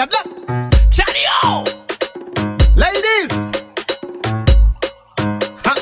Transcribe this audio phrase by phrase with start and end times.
[0.00, 0.24] a black.
[0.90, 1.64] Chadio!
[2.74, 3.50] Ladies!
[5.64, 5.74] Ha!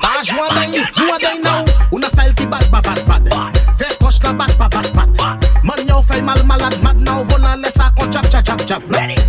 [0.00, 4.22] Marge, moi d'ailleurs, moi d'ailleurs, on a style qui bat, bat, bad bad Fais coche
[4.22, 5.44] la bat, bad bad bad.
[5.62, 8.82] Man, yo, fais mal, malad, mad, now, volant, laisse ça qu'on chap, chap, chap, chap.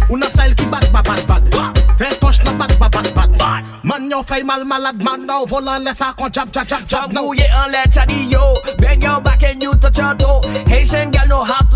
[0.10, 1.74] On a style ki bad bad bad, bat.
[1.98, 2.92] Fais coche la bad bad.
[2.92, 3.64] bat, bat.
[3.84, 7.12] Man, yo, fais mal, malad, mad, now, volant, laisse ça qu'on chap, chap, chap, chap.
[7.12, 10.42] Now, yeah, on let Chadio, bend your back and you touch your toe.
[10.68, 11.75] Haitian girl know how to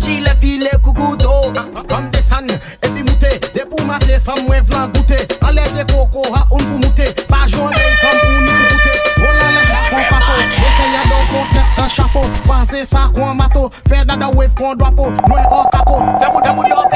[0.00, 1.52] Oji le file koukouto
[1.88, 2.46] Pan desan,
[2.82, 7.04] epi moute Depou mate, fam mwen vlan goute Ale de koko ha un pou moute
[7.28, 11.82] Pa jonde yi kam pou ni koute Volan les kon pato Ete yadon kon tet
[11.84, 13.68] an chapo Panse sa kon mato.
[13.90, 16.89] Fè dada wef kon dwapo Mwen an kako Demou demou yo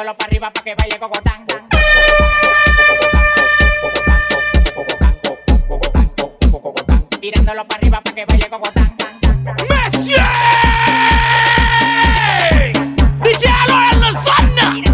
[0.00, 1.46] Tirándolo para arriba para que baile cocotán.
[7.20, 8.96] Tirándolo para arriba para que baile cocotán.
[9.68, 10.24] Messieurs
[13.22, 14.84] DJ Aloel la zone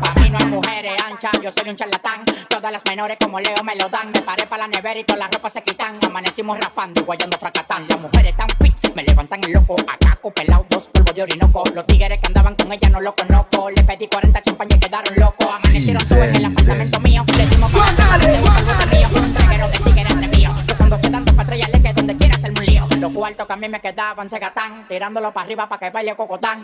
[0.00, 2.24] Pa' mí no hay mujeres anchas, yo soy un charlatán.
[2.48, 4.12] Todas las menores como Leo me lo dan.
[4.12, 5.98] Me paré para la nevera y todas las ropas se quitan.
[6.06, 7.88] Amanecimos raspando y guayando fracatán.
[7.88, 9.74] Las mujeres tan fit, me levantan el loco.
[9.88, 11.64] Acá pelado, dos polvos de orinoco.
[11.74, 13.59] Los tigres que andaban con ella no lo conozco.
[13.90, 15.48] Pedí 40 champañas y quedaron locos.
[15.48, 17.24] Amanecieron todos en el apartamento mío.
[17.36, 19.08] Le dimos para de mío.
[19.20, 20.50] Un traguero de tigres entre mío.
[20.68, 22.86] Yo cuando se tanto patrullarle que donde quiera hacerme un lío.
[23.00, 24.86] Los cuartos que a mí me quedaban se gatán.
[24.86, 26.62] Tirándolo para arriba para que baile cocotán.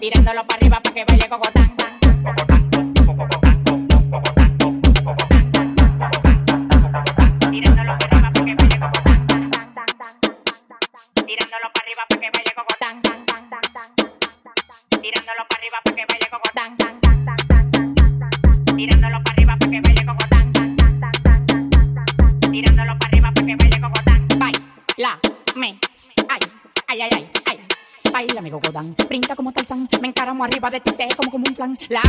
[0.00, 1.71] Tirándolo para arriba para que baile cocotán.
[30.44, 31.78] Arriba de ti, te como como un plan.
[31.88, 32.01] La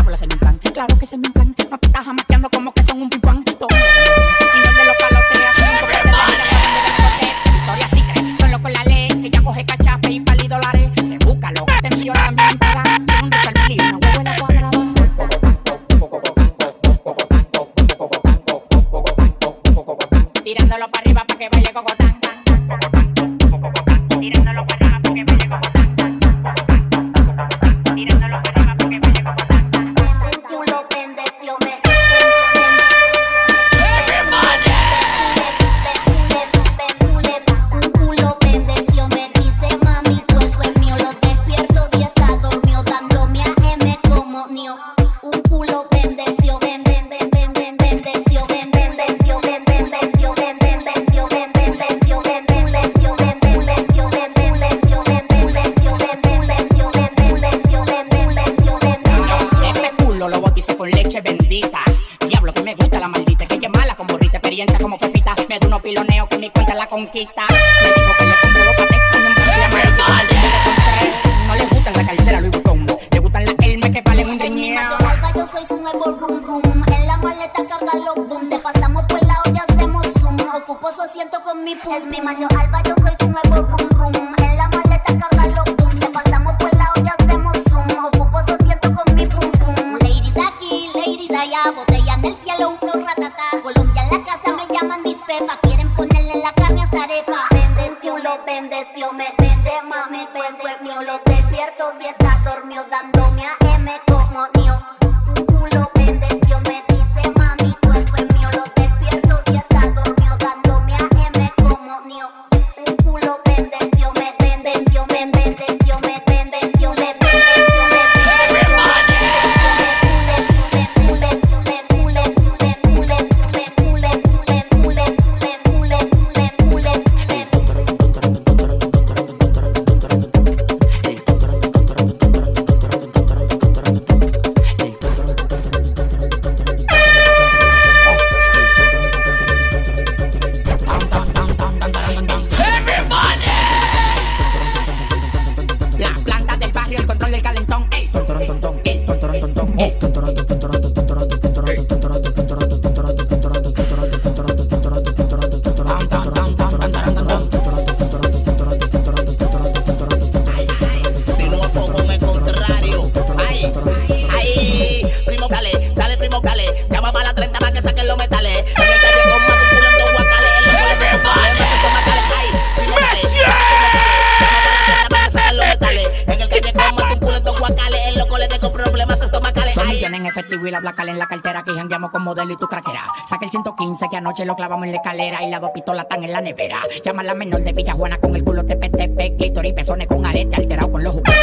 [182.23, 183.05] modelo y tu craquera.
[183.27, 186.23] Saca el 115 que anoche lo clavamos en la escalera y las dos pistolas están
[186.23, 186.81] en la nevera.
[187.03, 188.89] Llama a la menor de Villa Juana con el culo tepe,
[189.37, 191.33] clítoris y pezones con arete, alterado con los juguetes.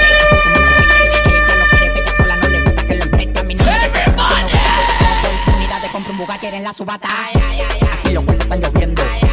[5.93, 7.09] Compra un Bugatti en la subata.
[7.99, 9.30] Aquí los cuentos están lloviendo.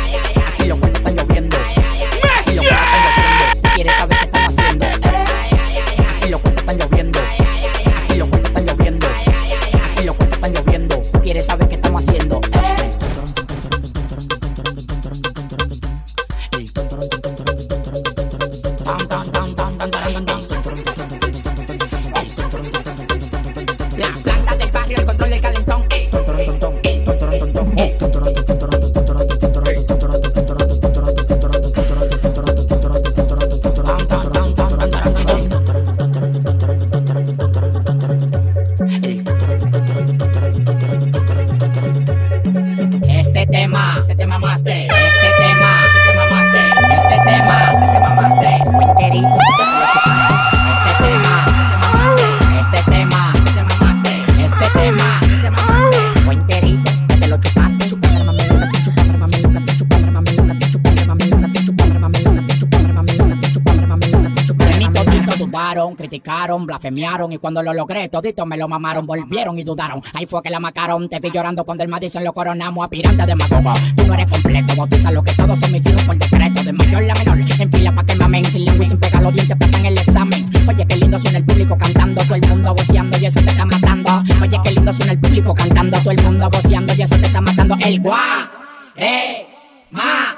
[66.66, 70.02] blasfemiaron y cuando lo logré todito me lo mamaron, volvieron y dudaron.
[70.14, 73.26] Ahí fue que la macaron, te vi llorando cuando el Madison lo coronamos a pirante
[73.26, 73.74] de magogo.
[73.96, 77.04] Tú no eres completo, bautiza lo que todos son mis hijos por decreto, de mayor
[77.04, 79.86] la menor, en fila pa' que mamen, sin lengua y sin pegar los dientes pasan
[79.86, 80.50] el examen.
[80.68, 83.66] Oye, qué lindo suena el público cantando, todo el mundo voceando y eso te está
[83.66, 84.24] matando.
[84.42, 87.42] Oye, qué lindo suena el público cantando, todo el mundo voceando y eso te está
[87.42, 87.76] matando.
[87.86, 88.52] El guá,
[88.96, 89.48] re,
[89.92, 90.36] ma,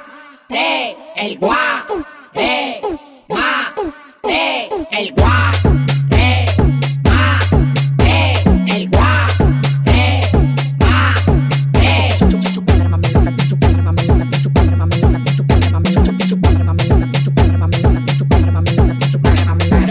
[0.47, 1.85] te, el guá,
[2.33, 2.81] re,
[3.29, 3.73] ma,
[4.21, 5.88] te, el guá.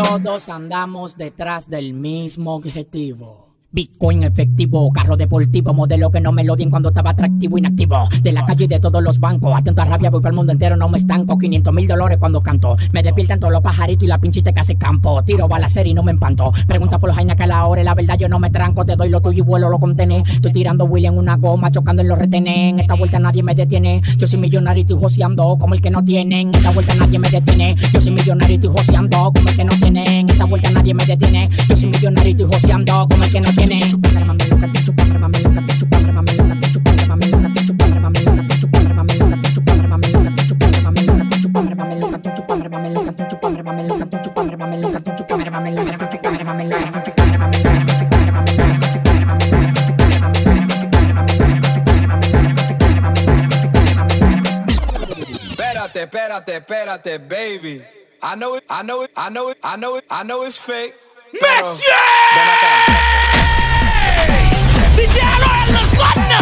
[0.08, 3.47] Todos andamos detrás del mismo objetivo.
[3.70, 8.08] Bitcoin efectivo, carro deportivo, modelo que no me lo dien cuando estaba atractivo, inactivo.
[8.22, 10.52] De la calle y de todos los bancos, atento a rabia, voy para el mundo
[10.52, 11.36] entero, no me estanco.
[11.36, 12.78] 500 mil dólares cuando canto.
[12.92, 15.22] Me despiertan todos los pajaritos y la pinchita que hace campo.
[15.22, 16.50] Tiro balacer y no me empanto.
[16.66, 18.86] Pregunta por los jainas que a la hora, la verdad yo no me tranco.
[18.86, 20.24] Te doy lo tuyo y vuelo, lo contené.
[20.26, 22.70] Estoy tirando William una goma, chocando en los retenes.
[22.70, 24.00] En esta vuelta nadie me detiene.
[24.16, 26.48] Yo soy millonario y estoy joseando como el que no tienen.
[26.48, 27.76] En esta vuelta nadie me detiene.
[27.92, 30.30] Yo soy millonario y estoy joseando como el que no tienen.
[30.30, 31.50] Esta vuelta nadie me detiene.
[31.68, 33.57] Yo soy millonario y estoy joseando como el que no tienen.
[56.08, 57.82] espérate, espérate, baby.
[58.22, 60.58] I know it, I know it, I know it, I know it, I know it's
[60.58, 60.94] fake.
[61.32, 61.94] Monsieur!
[62.34, 62.72] Ven acá.
[64.96, 66.38] DJ Aloe en la zona.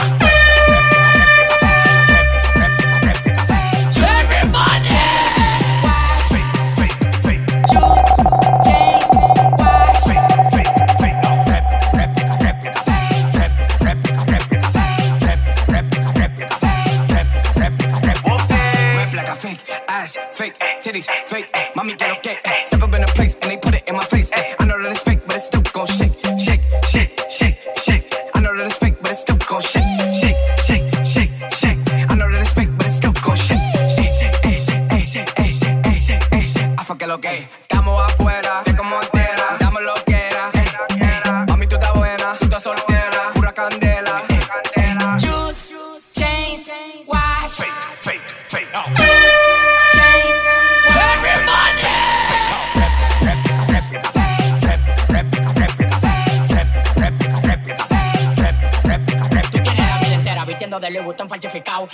[18.96, 19.34] Red black, I
[20.32, 21.50] fake titties, fake.
[21.74, 22.36] Mommy get okay.
[22.64, 24.30] Step up in a place and they put it in my face.
[24.32, 24.54] eh.
[24.58, 24.75] I know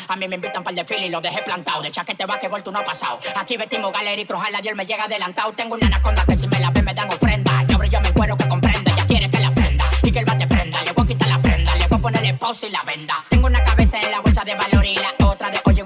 [0.09, 1.83] A mí me invitan para el desfile y lo dejé plantado.
[1.83, 3.19] De chaquete va que tú no ha pasado.
[3.37, 5.53] Aquí vestimos galera y crujal, la Dios me llega adelantado.
[5.53, 7.65] Tengo una anaconda que si me la ve me dan ofrenda.
[7.69, 8.95] Y ahora yo me encuero que comprenda.
[8.97, 10.83] Ya quiere que la prenda y que el bate prenda.
[10.83, 13.25] Le voy a quitar la prenda, le voy a ponerle pausa y la venda.
[13.29, 15.82] Tengo una cabeza en la bolsa de valor y la otra de hoyo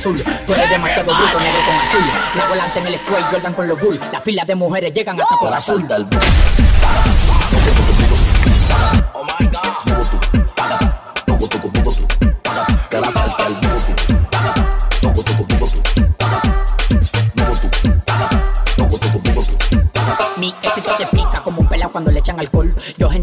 [0.00, 0.22] azul.
[0.46, 2.00] Tú eres demasiado bruto, negro con azul.
[2.34, 4.00] La volante en el straight, Jordan con los bull.
[4.12, 5.86] Las filas de mujeres llegan hasta por azul.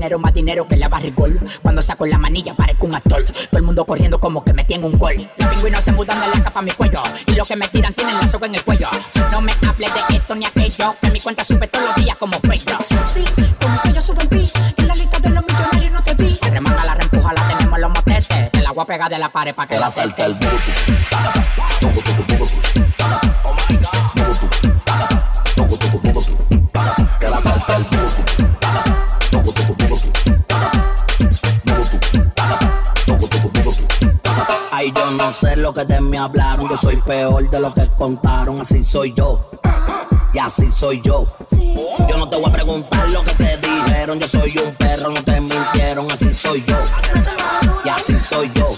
[0.07, 1.37] Yo genero más dinero que la barrigol.
[1.61, 3.25] Cuando saco la manilla parezco un actor.
[3.25, 5.29] Todo el mundo corriendo como que me tiene un gol.
[5.35, 7.03] Los pingüinos se mudan de la capa a mi cuello.
[7.25, 8.87] Y los que me tiran tienen la soga en el cuello.
[9.33, 10.95] No me hables de esto ni aquello.
[11.01, 12.85] Que mi cuenta sube todos los días como Facebook.
[13.03, 13.25] Sí,
[13.61, 14.49] como que yo subo el beat.
[14.77, 16.39] En la lista de los millonarios no te vi.
[16.51, 18.51] Remanga la reempuja, la tenemos en los motetes.
[18.51, 20.47] Te la voy a pegar de la pared para que la salte el yo
[35.27, 36.69] no lo que de mí hablaron.
[36.69, 38.61] Yo soy peor de lo que contaron.
[38.61, 39.49] Así soy yo.
[40.33, 41.27] Y así soy yo.
[42.07, 44.19] Yo no te voy a preguntar lo que te dijeron.
[44.19, 46.09] Yo soy un perro, no te mintieron.
[46.09, 46.77] Así soy yo.
[47.83, 48.69] Y así soy yo.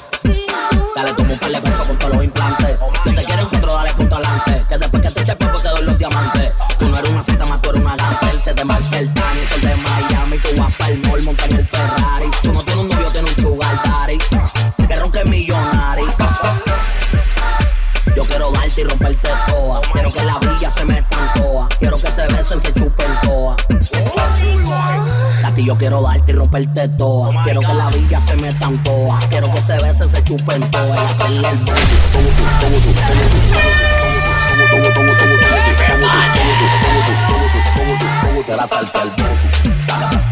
[0.96, 2.80] Dale, toma un par de con todos los implantes.
[3.06, 4.66] Yo te quiero encuentro, dale punto adelante.
[4.70, 6.54] Que después que te eche polvo te doy los diamantes.
[6.80, 8.42] Tú no eres una cita más, tú eres una gantel.
[8.42, 10.38] Se te marca el Tani, sol de Miami.
[10.40, 11.68] Tú vas para el mall, monta en el
[20.70, 21.68] se meta en toa.
[21.80, 23.56] Quiero que se besen, se chupen toa.
[25.44, 27.44] A ti yo quiero darte y romperte toa.
[27.44, 29.20] Quiero que la villa se meta en toa.
[29.30, 30.96] Quiero que se besen, se chupen toa.
[30.96, 31.96] Y hacerle el booty.
[38.46, 39.50] Te la salta el booty.
[39.86, 40.29] Te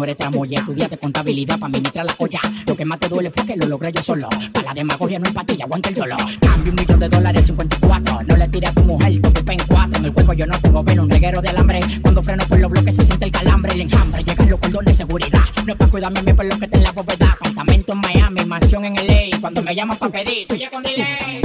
[0.00, 0.58] no eres tramoya.
[0.58, 2.40] Estudiaste contabilidad para administrar la olla.
[2.66, 4.28] Lo que más te duele fue que lo logré yo solo.
[4.52, 6.18] Para la demagogia no hay patilla, aguanta el dolor.
[6.40, 8.22] Cambio un millón de dólares, 54.
[8.26, 9.98] No le tires a tu mujer, tu en cuatro.
[9.98, 11.80] En el cuerpo yo no tengo veno, un reguero de alambre.
[12.00, 14.24] Cuando freno por los bloques se siente el calambre, el enjambre.
[14.24, 15.44] Llegan los cordones de seguridad.
[15.66, 17.32] No es para cuidarme a mí por lo que te en la bóveda.
[17.32, 18.44] Apartamento en Miami.
[18.46, 19.38] mansión en LA.
[19.40, 21.42] Cuando me llaman pa' pedir, soy con delay.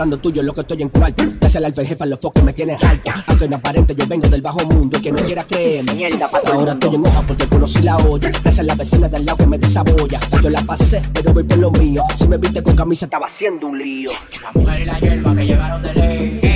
[0.00, 1.24] Hablando tuyo, lo que estoy en cuarto.
[1.38, 3.10] Te hace el alfa jefa, los focos me tienes alto.
[3.26, 6.08] Aunque no aparente, yo vengo del bajo mundo y que no quiera creerme.
[6.52, 8.30] Ahora estoy en hoja porque conocí la olla.
[8.30, 10.18] Esa es la vecina del lado que me desabolla.
[10.42, 12.02] Yo la pasé, pero voy por lo mío.
[12.16, 14.10] Si me viste con camisa, estaba haciendo un lío.
[14.42, 16.49] La mujer y la hierba que llegaron de ley.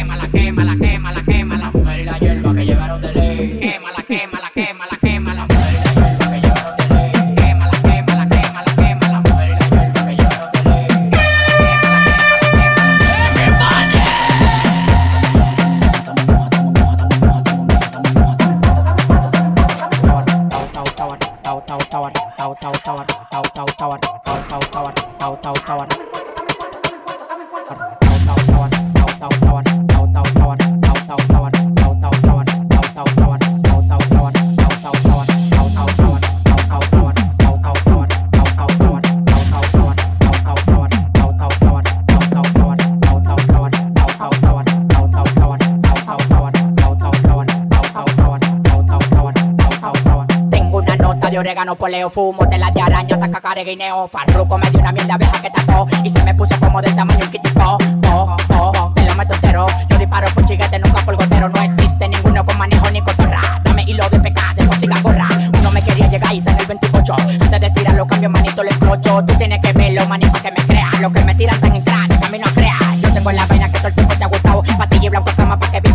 [51.35, 54.07] De orégano, poleo, fumo, tela de araña, taca, care, guineo.
[54.07, 57.25] Farruco me dio una mierda abeja que tapó y se me puso como del tamaño
[57.25, 57.77] un kitipo.
[58.13, 59.67] Oh, oh, te lo meto entero.
[59.89, 61.49] Yo disparo por chiguete, nunca por gotero.
[61.49, 63.41] No existe ninguno con manejo ni cotorra.
[63.65, 65.27] Dame hilo de pecado, de música gorra.
[65.59, 67.17] Uno me quería llegar y en el 28.
[67.41, 69.25] Antes de tirar los cambios, manito, le explocho.
[69.25, 70.89] Tú tienes que verlo, manito, que me crea.
[71.01, 72.97] Lo que me tiran tan en crack, camino a crear.
[73.03, 74.63] Yo tengo la vaina que todo el tiempo te ha gustado.
[74.79, 75.94] Patilla y blanco cama para que.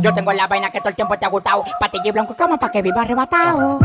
[0.00, 1.62] Yo tengo la vaina que todo el tiempo te ha gustado.
[1.78, 3.78] Patilla y blanco cama para que viva arrebatado.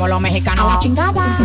[0.00, 1.36] Como los mexicanos la chingada.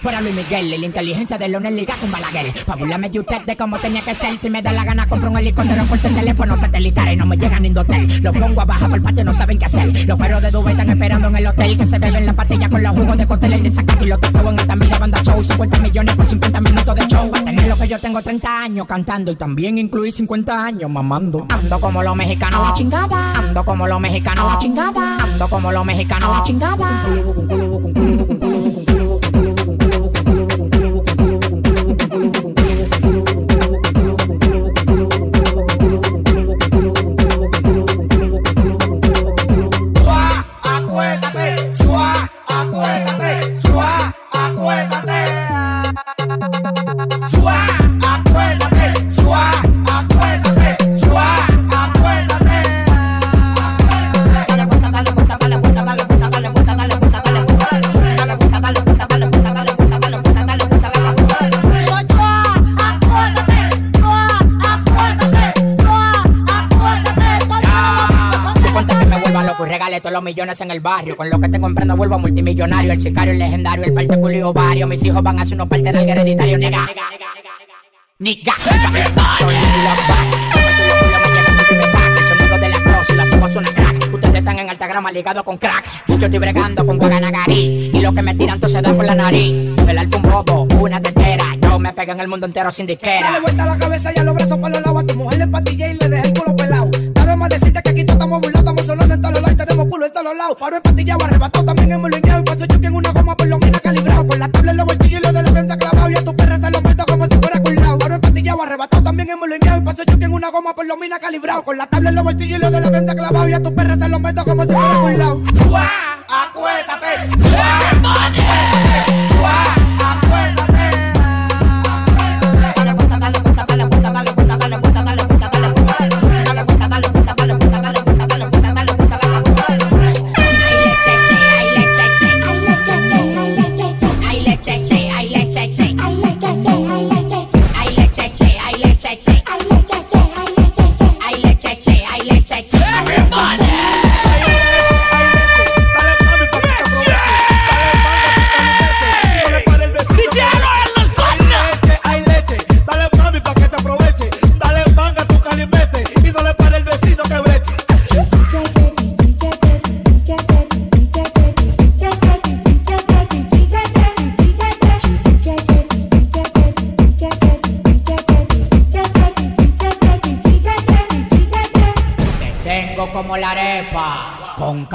[0.00, 2.52] Fuera Luis Miguel y la inteligencia de Leonel Liga con Balaguer.
[2.64, 4.40] Pa' burlarme de usted de cómo tenía que ser.
[4.40, 7.36] Si me da la gana, compro un helicóptero por ser teléfono satelital y no me
[7.36, 8.22] llegan ni hotel.
[8.22, 10.06] Los pongo a bajar por el patio, no saben qué hacer.
[10.06, 11.76] Los perros de Dubai están esperando en el hotel.
[11.76, 13.52] Que se beben la patilla con los jugos de cóctel.
[13.52, 15.44] El desacato y los tacos en esta milla banda show.
[15.44, 17.30] 50 millones por 50 minutos de show.
[17.30, 20.90] Va a tener lo que yo tengo 30 años cantando y también incluí 50 años
[20.90, 21.46] mamando.
[21.50, 23.32] Ando como los mexicanos la chingada.
[23.34, 25.16] Ando como los mexicanos la chingada.
[25.18, 27.06] Ando como los mexicanos la chingada.
[70.00, 71.16] todos los millones en el barrio.
[71.16, 72.92] Con lo que tengo emprendo vuelvo a multimillonario.
[72.92, 74.86] El sicario, el legendario, el parte culio vario.
[74.86, 76.58] Mis hijos van a ser unos parte del hereditario.
[76.58, 77.50] Nega, nega, nega, nega.
[82.16, 84.14] El sonido de la cross y las ojos suena crack.
[84.14, 85.84] Ustedes están en altagrama ligado con crack.
[86.08, 87.90] Yo estoy bregando con Guaganagarí.
[87.92, 89.74] Y lo que me tiran todo se da por la nariz.
[89.86, 91.44] El alfa un bobo, una tetera.
[91.60, 93.20] Yo me pego en el mundo entero sin disquera.
[93.20, 95.02] Dale vuelta a la cabeza y a los brazos para los lados.
[95.02, 96.90] A tu mujer le empatillé y le dejé el culo pelado.
[97.14, 99.53] Nada más decirte que aquí todos estamos burlados, estamos solo en todos lados
[99.94, 100.56] pulo de los lados.
[100.58, 102.40] Paro empatillado, arrebatado, también hemos lineado.
[102.40, 104.26] Y paso choque en una goma por lo menos calibrado.
[104.26, 106.10] Con la tabla en los bolsillos y de la gente clavado.
[106.10, 107.98] Y a tu perra se lo meto como si fuera culado.
[107.98, 109.78] Paro empatillado, arrebatado, también hemos lineado.
[109.78, 111.62] Y paso choque en una goma por lo menos calibrado.
[111.62, 113.48] Con la tabla en los bolsillos y lo de la gente clavado.
[113.48, 115.42] Y a tu perra se lo meto como si fuera culado.
[116.28, 117.04] Acuérdate.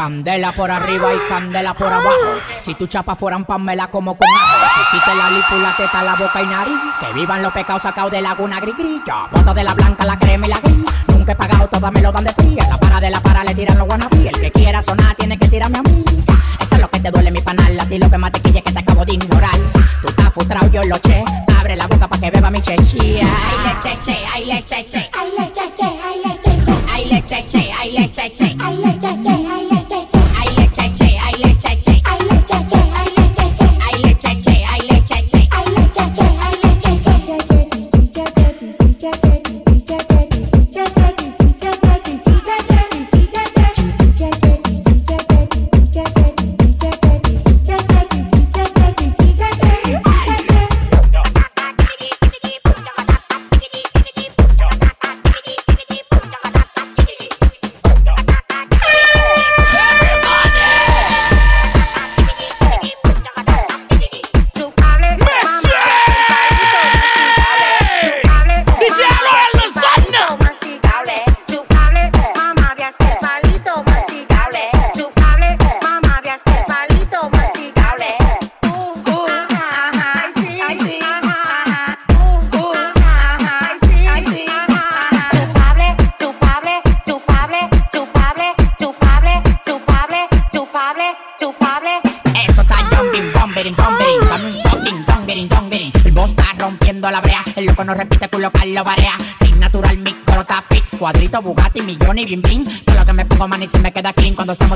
[0.09, 2.41] Candela por arriba y candela por abajo.
[2.57, 4.81] Si tu chapa fueran pamela como con ajo.
[4.81, 6.79] Hiciste la lípula, teta, la boca y nariz.
[6.99, 9.27] Que vivan los pecados sacados de laguna gris grilla.
[9.31, 10.83] Bota de la blanca, la crema y la gris.
[11.09, 12.65] Nunca he pagado, todas me lo dan de fría.
[12.67, 14.27] La para de la para le tiran los guanabí.
[14.27, 16.03] El que quiera sonar tiene que tirarme a mí.
[16.59, 17.79] Eso es lo que te duele mi panal.
[17.79, 19.55] A ti lo que más te quilla que te acabo de ignorar.
[20.01, 21.23] Tú estás frustrado, yo lo che.
[21.55, 23.27] Abre la boca para que beba mi chechía.
[23.27, 25.07] Ay, le cheche, ay, le cheche.
[25.13, 26.73] Ay, le cheche, ay, le cheche.
[26.91, 28.55] Ay, le cheche, ay, le cheche.
[28.59, 29.38] Ay, le cheche.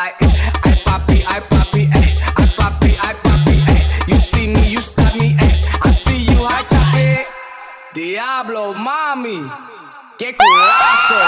[0.00, 0.16] like,
[0.64, 3.80] I poppy, I poppy, ay, I poppy, I poppy, ay.
[4.08, 5.52] You see me, you stop me, ay.
[5.84, 6.88] I see you, I chop.
[7.92, 9.38] Diablo, mami,
[10.18, 11.20] qué culazo.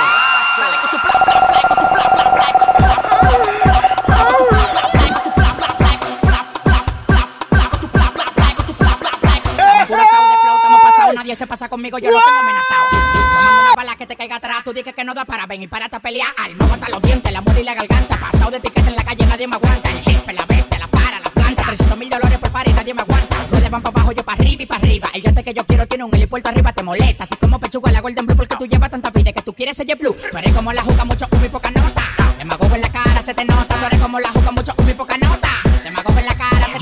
[11.15, 13.02] Nadie se pasa conmigo, yo lo tengo amenazado.
[14.03, 16.35] Que te caiga atrás, tú dices que no da para ven y párate a pelear.
[16.37, 18.19] Al no hasta los dientes, la muerte y la garganta.
[18.19, 19.91] Pasado de piquete en la calle, nadie me aguanta.
[19.93, 21.62] El jefe, la bestia, la para, la planta.
[21.62, 23.37] 300 mil dólares por par y nadie me aguanta.
[23.49, 25.09] Ruedas van para abajo, yo para arriba y para arriba.
[25.15, 27.23] El yate que yo quiero tiene un helipuerto arriba, te molesta.
[27.23, 29.87] Así como pechuga la Golden Blue, porque tú llevas tanta vida que tú quieres ser
[29.97, 30.17] blue.
[30.33, 32.03] Tú eres como la juca, mucho humo y poca nota.
[32.38, 33.73] Demagogo en la cara, se te nota.
[33.73, 35.42] Tú eres como la juca, mucho humo y poca nota.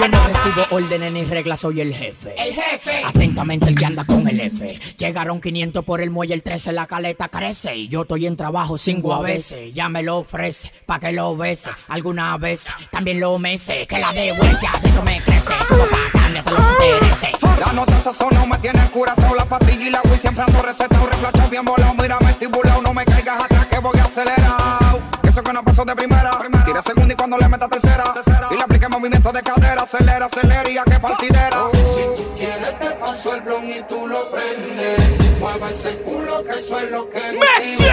[0.00, 2.34] Yo te no recibo órdenes ni reglas, soy el jefe.
[2.38, 3.02] El jefe.
[3.04, 4.64] Atentamente el que anda con el F.
[4.96, 7.76] Llegaron 500 por el muelle, el 13 la caleta crece.
[7.76, 9.74] Y yo estoy en trabajo cinco a veces.
[9.74, 11.68] Ya me lo ofrece, pa' que lo bese.
[11.88, 13.86] Alguna vez también lo mece.
[13.86, 15.52] Que la de huesia, esto me crece.
[15.68, 17.30] Como pa' cámbiate los intereses.
[17.60, 21.50] La nota sazonado me tiene curazao La pastilla y la Wii siempre ando recetado Reflachado
[21.50, 25.84] bien volado, mírame estipulado No me caigas atrás que voy acelerado Eso que no pasó
[25.84, 28.14] de primera Tira segunda y cuando le meta tercera
[28.50, 28.56] Y
[29.92, 31.64] Acelera, acelera y a qué partidera.
[31.72, 35.00] Si tú quieres te paso el blon y tú lo prendes.
[35.40, 37.88] Mueve ese culo que eso es lo que ¡Messi!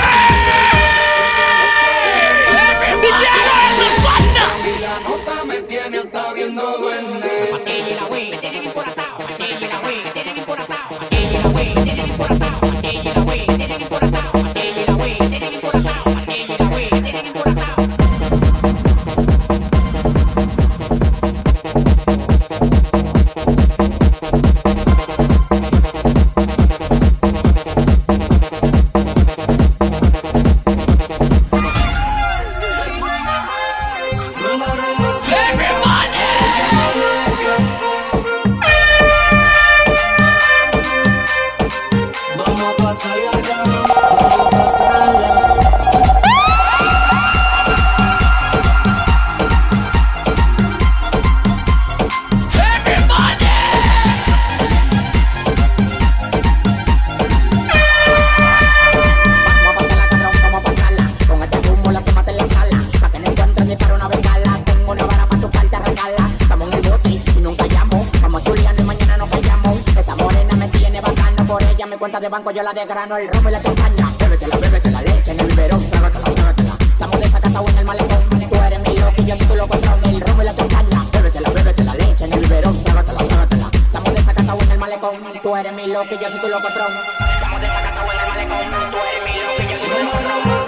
[72.52, 73.18] Yo la desgrano.
[73.18, 74.10] El romo y la champaña.
[74.20, 75.90] Bébetela, bébete la leche en el biberón.
[75.90, 76.78] Trágatela, trágatela.
[76.80, 78.30] Estamos desacatados en el malecón.
[78.50, 81.04] Tú eres mi loco y yo soy tu loco El romo y la champaña.
[81.12, 82.84] Bébetela, bébete la leche en el biberón.
[82.84, 83.70] Trágatela, trágatela.
[83.74, 85.16] Estamos desacatados en el malecón.
[85.42, 88.92] Tú eres mi loco y yo soy tu loco Estamos en el malecón.
[88.92, 90.68] Tú eres mi loco y yo soy tu loco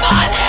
[0.00, 0.39] Pastilla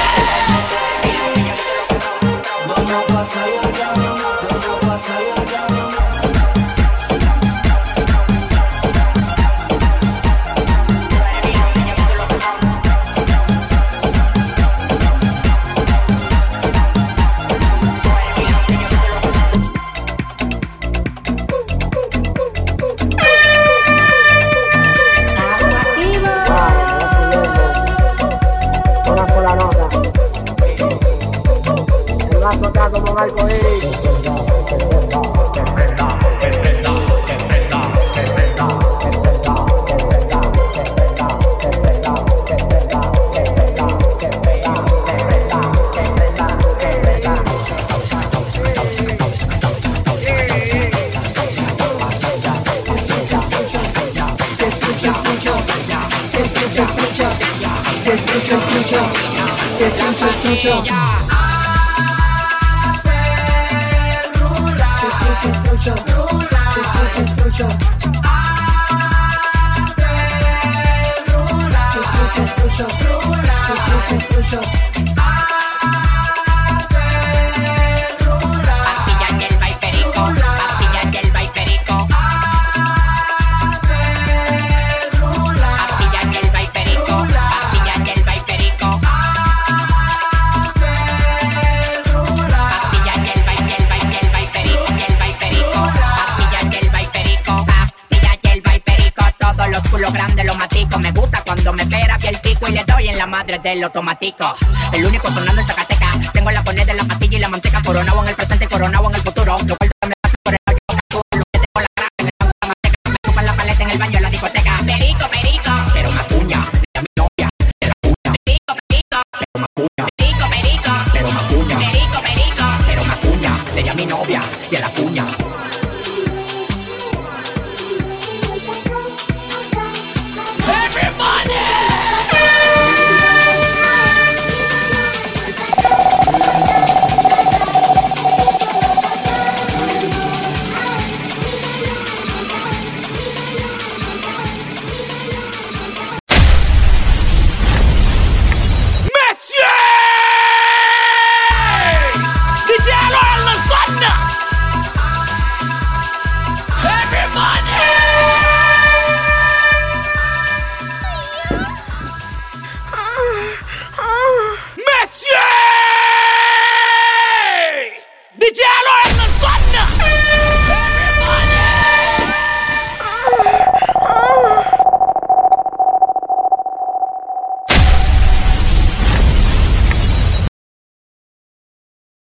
[103.82, 104.56] madre del automático.
[104.94, 105.68] El único sonando en